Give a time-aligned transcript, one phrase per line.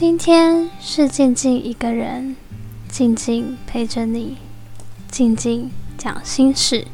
[0.00, 2.36] 今天是静静一个人，
[2.88, 4.36] 静静陪着你，
[5.10, 6.86] 静静讲心事。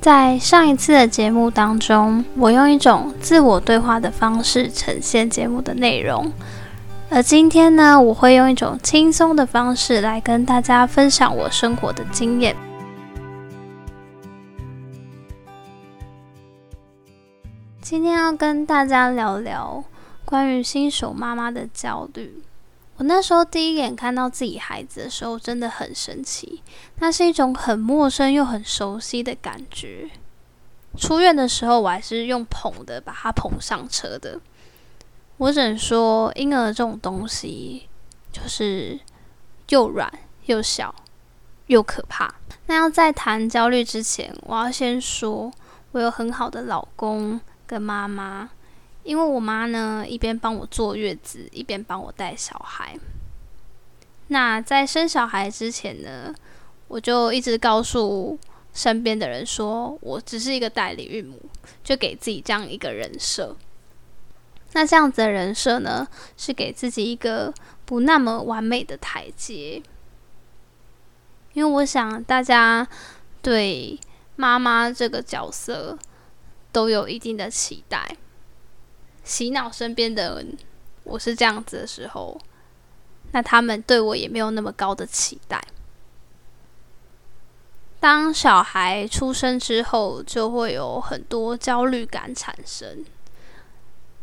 [0.00, 6.30] 在上一次的节目当中，我用一种自我对话的方式呈现节目的内容，
[7.10, 12.54] 而今天呢，我会用一种轻松的方式来跟大家分享我生活的经验。
[17.80, 19.82] 今天要跟大家聊聊
[20.26, 22.42] 关于新手妈妈的焦虑。
[22.96, 26.62] 我那时候第一眼看到自己孩子的时候，真的很神奇，
[26.98, 30.10] 那是一种很陌生又很熟悉的感觉。
[30.96, 34.40] 出院的时候，我还是用捧的把他捧上车的。
[35.36, 37.88] 我只能说，婴儿这种东西
[38.32, 38.98] 就是
[39.68, 40.12] 又软
[40.46, 40.92] 又小
[41.66, 42.34] 又可怕。
[42.66, 45.52] 那要在谈焦虑之前，我要先说，
[45.92, 47.40] 我有很好的老公。
[47.68, 48.48] 跟妈妈，
[49.06, 52.98] 因为我妈呢一边帮我坐月子，一边帮我带小孩。
[54.26, 56.34] 那在生小孩之前呢，
[56.88, 58.36] 我就一直告诉
[58.74, 61.40] 身边的人说，我只是一个代理孕母，
[61.84, 63.56] 就给自己这样一个人设。
[64.72, 69.80] 那这样子的人设呢，是给自己一个不那么完美的台阶，
[71.52, 72.86] 因为我想大家
[73.40, 73.98] 对
[74.34, 75.96] 妈妈这个角色。
[76.72, 78.18] 都有一定的期待，
[79.26, 80.56] 洗脑身边的人，
[81.04, 82.40] 我是这样子的时候，
[83.32, 85.62] 那他们对我也没有那么高的期待。
[88.00, 93.04] 当小孩出生之后，就会有很多焦虑感产生。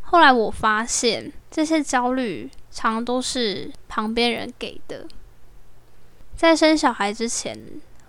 [0.02, 5.06] 后来我发现，这些焦虑常都是旁边人给的。
[6.36, 7.60] 在生小孩之前。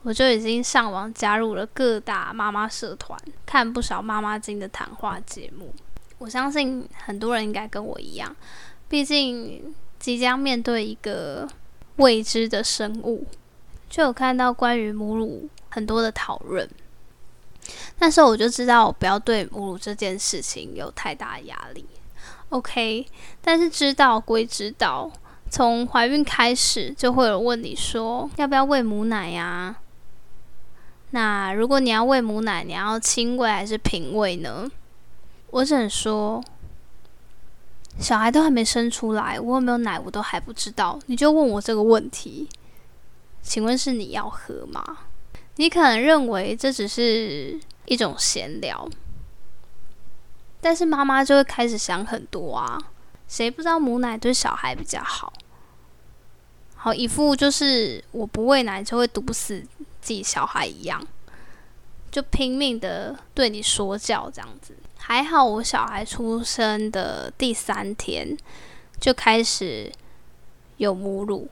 [0.04, 5.72] 我就已经上网加入了各大妈妈社团，看不少妈妈经的谈话节目。
[6.24, 8.34] 我相信很多人应该跟我一样，
[8.88, 11.46] 毕竟即将面对一个
[11.96, 13.26] 未知的生物，
[13.90, 16.66] 就有看到关于母乳很多的讨论。
[17.98, 21.84] 那时候我就知道，不要对母乳这件事情有太大压力。
[22.48, 23.06] OK，
[23.42, 25.12] 但是知道归知道，
[25.50, 29.76] 从怀孕开始就会有问你说要不要喂母奶呀？
[31.10, 34.70] 那如果你要喂母奶，你要亲喂还是平喂呢？
[35.54, 36.42] 我只能说，
[38.00, 42.48] 小孩都还没生出来，我有没有奶我都还不知道，你就问我这个问题，
[43.40, 44.82] 请问是你要喝吗？
[45.54, 48.88] 你可能认为这只是一种闲聊，
[50.60, 52.76] 但是妈妈就会开始想很多啊，
[53.28, 55.32] 谁不知道母奶对小孩比较好？
[56.74, 59.64] 好，一副就是我不喂奶就会毒死。
[60.00, 61.00] 自己小孩一样，
[62.10, 64.76] 就拼命的对你说教这样子。
[65.06, 68.34] 还好我小孩出生的第三天
[68.98, 69.92] 就开始
[70.78, 71.46] 有母乳，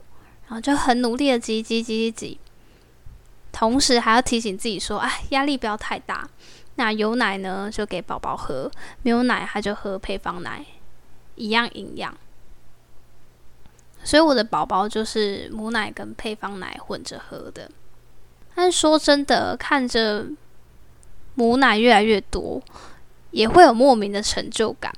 [0.47, 2.39] 然后就很努力的挤挤挤挤挤，
[3.51, 6.27] 同时还要提醒自己说：“哎，压力不要太大。
[6.77, 8.71] 那有奶呢就给宝宝喝，
[9.03, 10.65] 没有奶他就喝配方奶，
[11.35, 12.17] 一样营养。
[14.03, 17.69] 所以我的宝宝就是母奶跟配方奶混着喝的。”
[18.55, 20.25] 但是说真的，看着
[21.35, 22.59] 母奶越来越多，
[23.33, 24.89] 也会有莫名的成就感。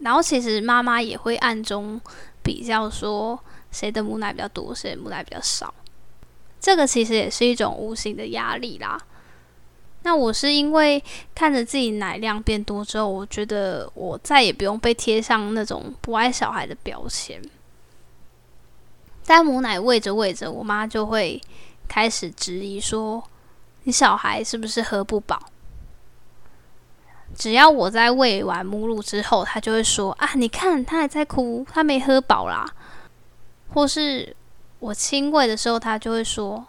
[0.00, 1.98] 然后其实妈妈也会暗中
[2.42, 5.72] 比较，说谁的母奶比较多，谁的母奶比较少。
[6.60, 9.00] 这个其实也是一种无形的压力啦。
[10.02, 11.02] 那我是因为
[11.34, 17.40] 看着自己奶量变多之后，我觉得我再也不用被贴上那种不爱小孩的标签。
[19.24, 21.40] 但母奶喂着喂着，我妈就会。
[21.92, 23.20] 开始质疑说
[23.82, 25.50] ：“你小孩是不是喝不饱？”
[27.40, 32.70] 只要我在喂完母乳之后，他就会说：“啊，你看他还在哭，他没喝饱啦。”
[33.72, 34.36] 或是
[34.78, 36.62] 我亲喂的时候，他就会说：“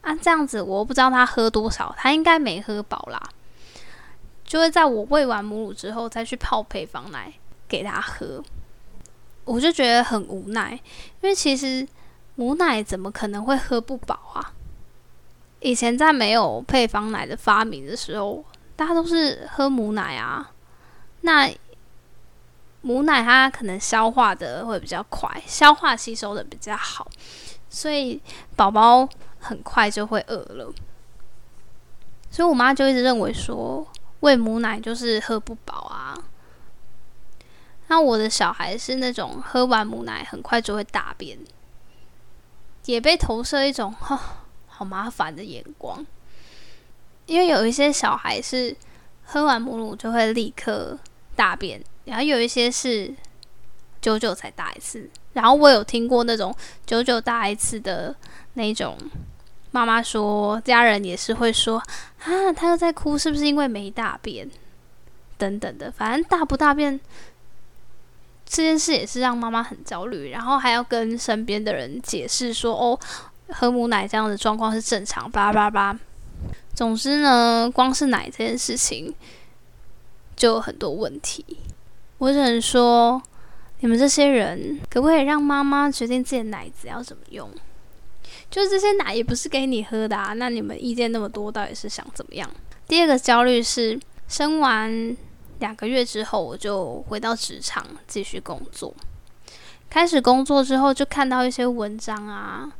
[0.00, 3.22] 啊，这样子我不知道他喝多少，他应该没喝饱啦。”
[4.46, 7.30] 就会在我喂完母乳之后，再去泡配方奶
[7.68, 8.42] 给他喝。
[9.44, 10.72] 我就觉得很无奈，
[11.20, 11.86] 因为其实
[12.36, 14.54] 母奶怎么可能会喝不饱啊？
[15.60, 18.42] 以前在没有配方奶的发明的时候，
[18.76, 20.50] 大家都是喝母奶啊。
[21.20, 21.50] 那
[22.82, 27.08] 母奶它可能消化的会比较快，消化吸收的比较好，
[27.70, 28.20] 所以
[28.56, 30.72] 宝宝很快就会饿了。
[32.30, 33.86] 所以我妈就一直认为说，
[34.20, 36.18] 喂母奶就是喝不饱啊。
[37.86, 41.38] 那我的小孩是那种喝完母奶很快就会大便，
[42.86, 44.20] 也被投射一种哈。
[44.66, 46.04] 好麻烦的眼光，
[47.26, 48.74] 因为有一些小孩是
[49.24, 50.98] 喝完母乳就会立刻
[51.34, 53.12] 大便，然后有一些是
[54.00, 55.08] 久久才大一次。
[55.32, 56.54] 然后我有听过那种
[56.86, 58.14] 久久大一次的
[58.52, 58.96] 那种
[59.72, 61.78] 妈妈说，家人也是会说
[62.22, 64.48] 啊，他又在哭，是不是因为没大便
[65.36, 65.90] 等等的？
[65.90, 67.00] 反正大不大便
[68.46, 73.00] 这件事也是让妈妈很焦虑，然后还要跟身边的人解释说，哦，
[73.48, 75.98] 喝母奶这样的状况是正常，叭叭叭。
[76.74, 79.14] 总之呢，光是奶这件事情
[80.34, 81.44] 就有很多问题。
[82.18, 83.22] 我只能说。
[83.80, 87.50] 你们这些人可不可以让妈妈决定自己的奶子要怎么用？
[88.50, 90.32] 就是这些奶也不是给你喝的啊！
[90.32, 92.50] 那你们意见那么多，到底是想怎么样？
[92.88, 95.14] 第二个焦虑是，生完
[95.58, 98.94] 两个月之后，我就回到职场继续工作。
[99.90, 102.72] 开始工作之后，就看到一些文章啊，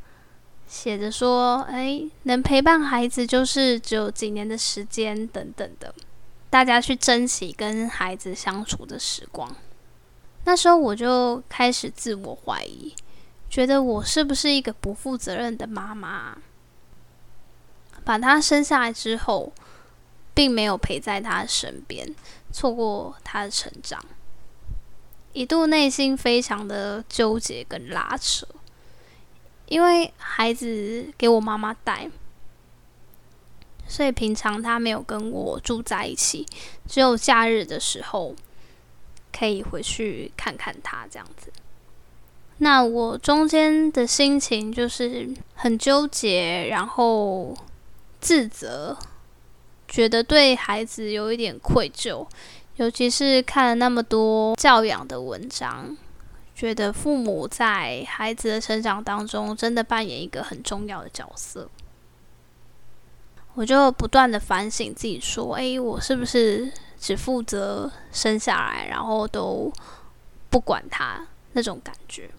[0.67, 5.93] 写着说：“哎，能陪伴孩子就是只有几年的时间，等等的，
[6.49, 9.55] 大家去珍惜跟孩子相处的时光。”
[10.45, 12.93] 那时候我就开始自我怀疑，
[13.49, 16.37] 觉得我是不是一个不负责任的妈妈？
[18.03, 19.51] 把他生下来之后，
[20.35, 22.13] 并没有陪在他身边，
[22.51, 23.99] 错过他的成长，
[25.33, 28.45] 一度内心非常的纠结跟拉扯，
[29.67, 32.09] 因为孩子给我妈妈带，
[33.87, 36.45] 所以平常他没有跟我住在一起，
[36.87, 38.35] 只有假日的时候。
[39.37, 41.51] 可以回去看看他这样子。
[42.59, 47.53] 那我中间的心情就是很纠结，然后
[48.21, 48.97] 自责，
[49.89, 52.25] 觉得对孩子有一点愧疚，
[52.77, 55.97] 尤其是看了那么多教养的文章，
[56.55, 61.69] 觉得父母在孩子的成长当中真的扮演一个很重要的角色。
[63.53, 69.71] 我就不断的反省自己，说：“诶，我是不是？”只负责生下来，然后都
[70.49, 72.31] 不管他那种感觉。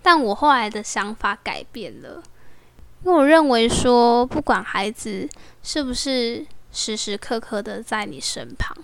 [0.00, 2.22] 但我后来的想法改变了，
[3.04, 5.28] 因为我认为说，不管孩子
[5.62, 8.74] 是不是时时刻刻的在你身旁，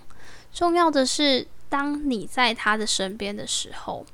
[0.53, 4.05] 重要的是当你在他的身边的时候，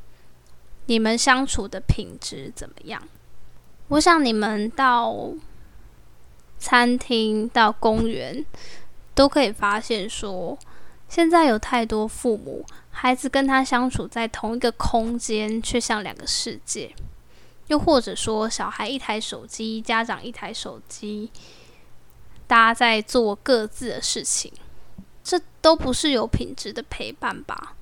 [0.86, 3.02] 你们相处的品质怎么样？
[3.90, 5.34] 我想你们到
[6.58, 8.46] 餐厅、到公园。
[9.14, 10.58] 都可以发现，说
[11.10, 16.96] 现在有太多父母，孩子跟他相处在同一个空间，却像两个世界；
[17.68, 21.30] 又或者说，小孩一台手机，家长一台手机，
[22.48, 24.52] 大家在做各自的事情，
[25.24, 27.76] 这都不是有品质的陪伴吧？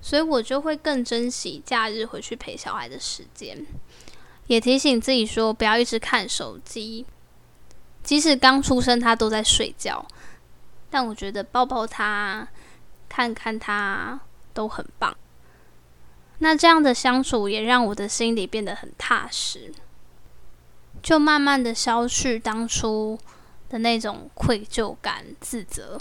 [0.00, 3.66] 所以我就会更珍惜假日回去陪小孩的时间，
[4.46, 7.04] 也提醒自己说，不要一直看手机，
[8.04, 10.06] 即使刚出生，他都在睡觉。
[10.88, 12.46] 但我觉得抱抱他、
[13.08, 14.20] 看看他
[14.54, 15.16] 都很棒。
[16.38, 19.72] 那这样的相处也让我的心里变得很踏实，
[21.02, 23.18] 就慢慢的消去当初
[23.68, 26.00] 的那种愧疚感、自责。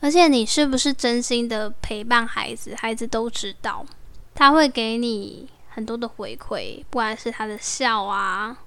[0.00, 3.84] 而且你是不是真心的陪伴孩子，孩子都知道，
[4.34, 8.58] 他会给你很多的回馈，不管是他的笑啊，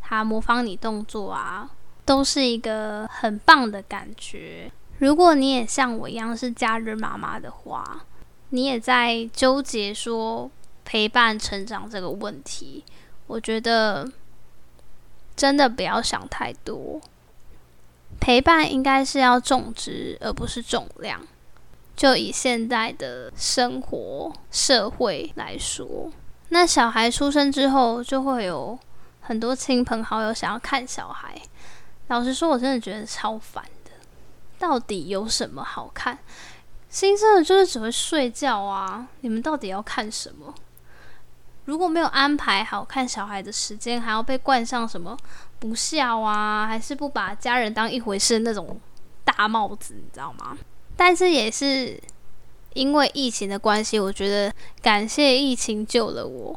[0.00, 1.70] 他模仿你动作啊。
[2.06, 4.70] 都是一个很棒的感觉。
[4.98, 8.06] 如果你也像我一样是假日妈妈的话，
[8.50, 10.48] 你也在纠结说
[10.84, 12.84] 陪伴成长这个问题，
[13.26, 14.08] 我觉得
[15.34, 17.00] 真的不要想太多。
[18.20, 21.20] 陪伴应该是要种植而不是重量。
[21.94, 26.12] 就以现在的生活社会来说，
[26.50, 28.78] 那小孩出生之后，就会有
[29.20, 31.40] 很多亲朋好友想要看小孩。
[32.08, 33.90] 老实说，我真的觉得超烦的。
[34.58, 36.18] 到底有什么好看？
[36.90, 39.06] 新生的就是只会睡觉啊！
[39.20, 40.54] 你们到底要看什么？
[41.64, 45.16] 如果没有安排好看小孩的时间，还要被冠上什么
[45.58, 48.78] 不孝啊，还是不把家人当一回事那种
[49.24, 50.56] 大帽子，你知道吗？
[50.96, 52.00] 但是也是
[52.74, 56.56] 因为疫情的关系，我觉得感谢疫情救了我，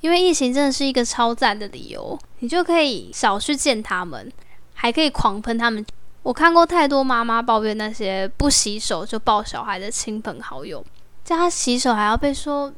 [0.00, 4.32] 因为疫情真的是一个超赞的理由，你就可以少去见他们。
[4.78, 5.84] 还可以狂喷他们，
[6.22, 10.84] 我看过太多妈妈抱怨那些不洗手就抱小孩的亲朋好友，
[11.24, 12.70] 叫他洗手还要被说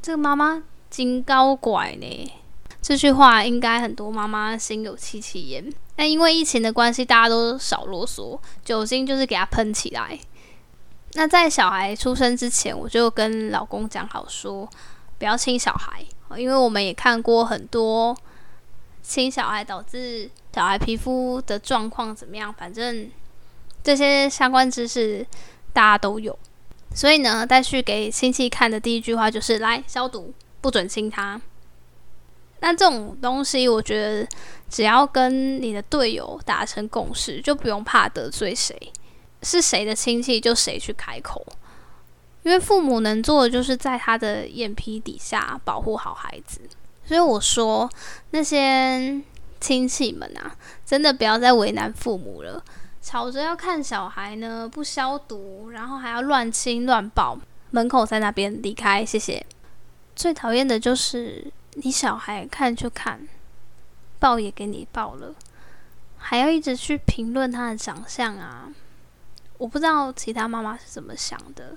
[0.00, 2.32] 这个妈妈金高拐呢。
[2.82, 5.72] 这句话应该很多妈妈心有戚戚焉。
[5.96, 10.18] 但因为疫情的关系，大家都少啰嗦，酒精就是给他喷起来。
[11.14, 14.68] 那在小孩出生之前，我就跟老公讲好说，
[15.18, 16.04] 不要亲小孩，
[16.36, 18.14] 因为我们也看过很多
[19.02, 20.30] 亲小孩导致。
[20.54, 22.52] 小孩皮肤的状况怎么样？
[22.52, 23.10] 反正
[23.82, 25.26] 这些相关知识
[25.72, 26.38] 大家都有，
[26.94, 31.40] 所以呢，带去给亲戚看的第一句话就是来消毒，不准亲他。
[32.62, 34.26] 那这种东西，我觉得
[34.70, 38.74] 只要跟你的队友达成共识，就不用怕得罪谁，
[39.42, 41.44] 是谁的亲戚就谁去开口。
[42.44, 46.60] 因为父母能做的就是在他的眼皮底下保护好孩子。
[47.04, 47.90] 所以我说，
[48.30, 49.20] 那些
[49.60, 52.62] 亲戚们啊，真的不要再为难父母了。
[53.00, 57.36] 吵着要看小孩呢，不消毒，然后还要乱亲乱抱，
[57.72, 59.44] 门口在那边离开，谢谢。
[60.14, 63.26] 最讨厌的就是你小孩看就看，
[64.18, 65.34] 抱也给你抱了，
[66.18, 68.70] 还要一直去评论他的长相啊！
[69.58, 71.76] 我不知道其他妈妈是怎么想的，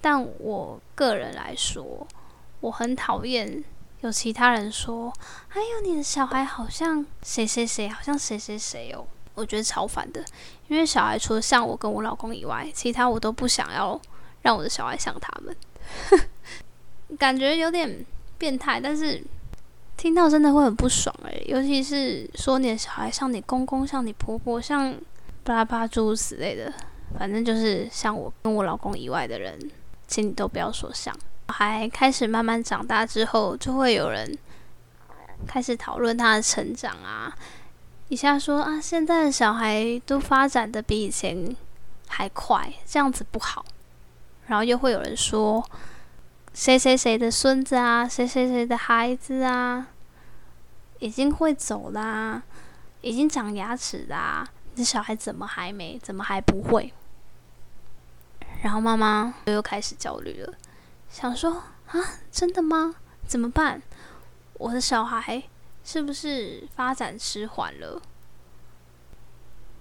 [0.00, 2.06] 但我个人来说，
[2.60, 3.62] 我很讨厌
[4.00, 5.12] 有其他人说
[5.54, 10.24] ：“哎呦，你的小孩好像谁谁谁，好像谁谁谁哦。”我觉得超烦的，
[10.68, 14.00] 因为小孩除了像我跟我老公以外，其他我都不想要
[14.42, 15.56] 让我的小孩像他们，
[17.18, 18.04] 感觉有点
[18.38, 19.22] 变态，但是
[19.96, 24.94] 听到真的会很不爽诶，尤其是说你的小孩像你公公、像你婆婆、像
[25.42, 26.72] 巴拉巴诸如此类的，
[27.18, 29.58] 反正就是像我跟我老公以外的人，
[30.06, 31.14] 请你都不要说像。
[31.48, 34.36] 小孩开始慢慢长大之后，就会有人
[35.46, 37.34] 开始讨论他的成长啊。
[38.08, 41.56] 一下说啊，现在的小孩都发展的比以前
[42.08, 43.64] 还快，这样子不好。
[44.46, 45.64] 然后又会有人说，
[46.56, 49.88] 谁谁谁的孙子啊，谁谁谁的孩子啊，
[51.00, 52.42] 已经会走啦，
[53.02, 55.98] 已经长牙齿啦，你的小孩怎么还没？
[56.02, 56.94] 怎么还不会？
[58.62, 60.54] 然后妈妈又开始焦虑了，
[61.10, 62.00] 想说啊，
[62.32, 62.94] 真的吗？
[63.26, 63.82] 怎么办？
[64.54, 65.42] 我的小孩。
[65.84, 68.02] 是不是发展迟缓了？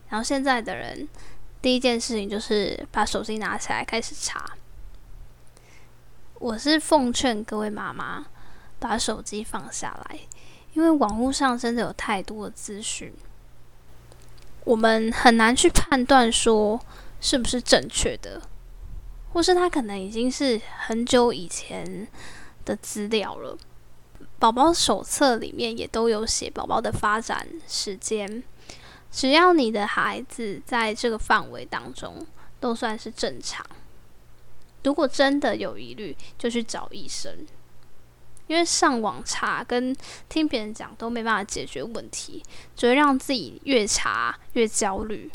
[0.10, 1.10] 然后现在的人
[1.64, 4.52] 第一件事情就是把手机拿起来开始查。
[6.46, 8.24] 我是奉劝各位妈妈
[8.78, 10.20] 把手机放下来，
[10.76, 13.12] 因为网络上真的有太多的资讯，
[14.64, 16.80] 我们很难去判断说
[17.20, 18.40] 是不是正确的，
[19.34, 22.08] 或是它可能已经是很久以前
[22.64, 23.58] 的资料了。
[24.38, 28.44] 宝宝手册里面也都有写宝宝的发展时间，
[29.12, 32.24] 只要你的孩子在这个范围当中，
[32.60, 33.66] 都算是正常。
[34.86, 37.46] 如果真的有疑虑，就去找医生，
[38.46, 39.96] 因为上网查跟
[40.30, 42.44] 听别人讲都没办法解决问题，
[42.76, 45.32] 只会让自己越查越焦虑。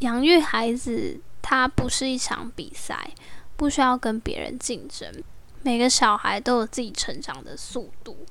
[0.00, 3.12] 养育孩子，它不是一场比赛，
[3.56, 5.22] 不需要跟别人竞争。
[5.62, 8.26] 每个小孩都有自己成长的速度，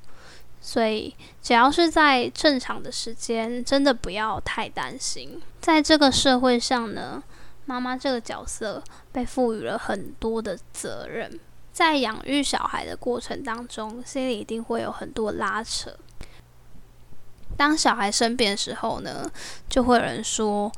[0.60, 5.40] 所以只要是在正常的时间，真的不要太担心。
[5.60, 7.22] 在这个社会上呢，
[7.70, 11.38] 妈妈这个角色被赋予了很多的责任，
[11.72, 15.94] 在养育小孩的过程当中，心里一定会有很多拉扯。
[17.56, 19.30] 当小孩生病的时候呢，
[19.68, 20.72] 就会有人说。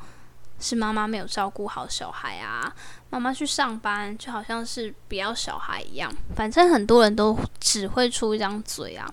[0.64, 2.72] 是妈妈没有照顾好小孩啊！
[3.10, 9.12] 妈妈去上班就好像是不要小孩一样，反正很多人都只会出一张嘴啊，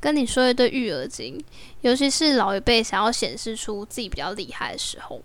[0.00, 1.38] 跟你说一堆育儿经。
[1.82, 5.20] 尤其是老一辈想要显示出自己比较厉害的时候，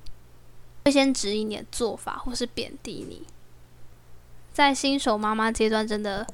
[0.84, 3.24] 会先质疑你的做法，或是贬低你。
[4.52, 6.28] 在新手妈妈阶段，真的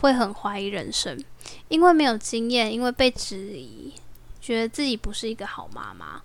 [0.00, 1.22] 会很怀疑人生，
[1.68, 3.92] 因为没有经验，因为被质疑，
[4.40, 6.22] 觉得自己不是一个好妈妈。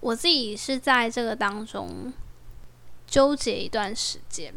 [0.00, 2.12] 我自己是在这个当中
[3.06, 4.52] 纠结一段时间，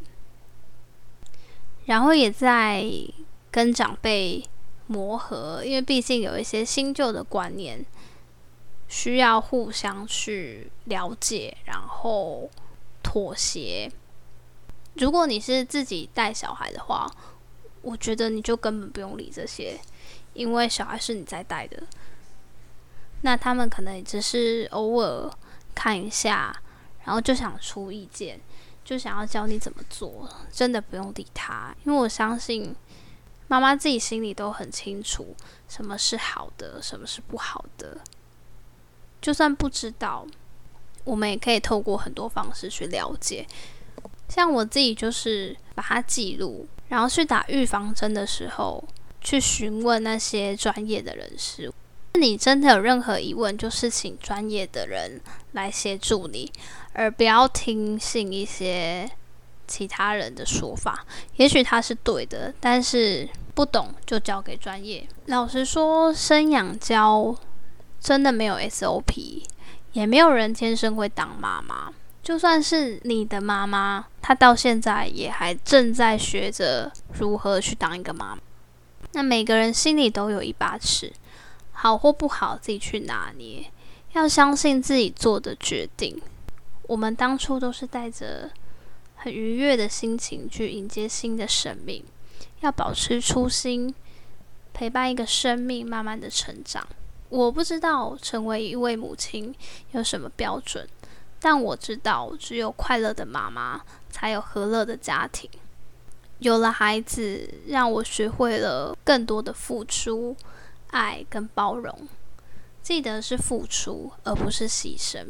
[1.86, 2.84] 然后也在
[3.52, 4.44] 跟长辈
[4.88, 7.84] 磨合，因为毕竟有一些新旧的观念
[8.88, 12.50] 需要互相去了解，然后
[13.04, 13.92] 妥协。
[14.96, 17.12] 如果你是自己带小孩的话，
[17.82, 19.80] 我觉得你就根本不用理这些，
[20.34, 21.84] 因为小孩是你在带的。
[23.22, 25.32] 那他们可能只是偶尔
[25.74, 26.56] 看一下，
[27.04, 28.40] 然后就想出意见，
[28.84, 32.76] 就想要教你怎么做，真的不用理他，因为我相信
[33.48, 35.36] 妈妈自己心里都很清楚
[35.68, 37.98] 什么是好的，什么是不好的。
[39.26, 40.24] 就算不知道，
[41.04, 43.44] 我们也可以透过很多方式去了解。
[44.30, 48.88] 像我自己就是把它记录，然后去打预防针的时候，
[49.22, 51.74] 去询问那些专业的人士。
[52.14, 55.20] 你真的有任何疑问，就是请专业的人
[55.54, 56.52] 来协助你，
[56.94, 59.10] 而不要听信一些
[59.66, 61.04] 其他人的说法。
[61.38, 65.04] 也许他是对的，但是不懂就交给专业。
[65.26, 67.36] 老实说，生养教
[68.00, 69.44] 真的没有 SOP，
[69.94, 71.94] 也没有人天生会当妈妈。
[72.22, 78.42] 就算是你的妈妈，她到现在也还正在学着如何去当一个妈妈。
[79.12, 81.14] 那每个人心里都有一把尺，
[81.72, 83.66] 好或不好自己去拿捏。
[84.14, 86.22] 要相信自己做的决定。
[86.88, 88.50] 我们当初都是带着
[89.16, 92.04] 很愉悦的心情去迎接新的生命，
[92.62, 93.94] 要保持初心，
[94.74, 96.88] 陪伴一个生命慢慢的成长。
[97.30, 99.54] 我不知道成为一位母亲
[99.92, 100.88] 有什么标准。
[101.40, 105.50] 但我知道，只有快乐的妈妈，才有和乐的家庭。
[106.40, 110.36] 有了孩子，让我学会了更多的付出、
[110.92, 112.08] 爱跟包容。
[112.82, 115.28] 记得是付出，而不是牺牲。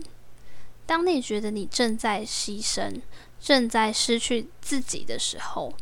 [0.85, 3.01] 当你觉得你正在牺牲、
[3.39, 5.73] 正在失去自己的时候，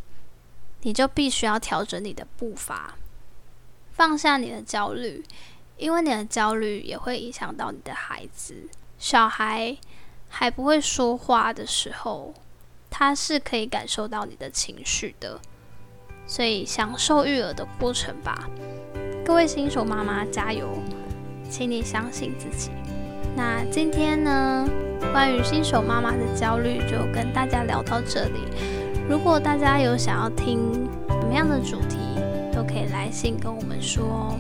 [0.82, 2.96] 你就必须要调整你的步伐，
[3.92, 5.24] 放下你的焦虑，
[5.84, 9.76] 因为你的焦虑也会影响到你的孩子、小孩。
[10.36, 12.34] 还不会说话的时候，
[12.90, 15.40] 他是可以感受到你的情绪的，
[16.26, 18.50] 所以享受育儿的过程吧。
[19.24, 20.68] 各位新手妈妈加油，
[21.52, 22.72] 请你相信自己。
[23.36, 24.68] 那今天呢，
[25.12, 28.40] 关于新手妈妈的焦虑就跟大家聊到这里。
[29.08, 31.98] 如果大家有想要听什么样的主题，
[32.52, 34.40] 都可以来信跟我们说哦。